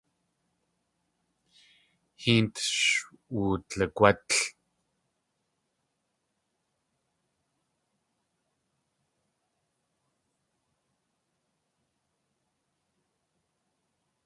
[2.23, 2.83] Héent sh
[3.33, 4.39] wudligwátl.